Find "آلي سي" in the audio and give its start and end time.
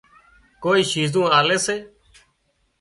1.39-1.77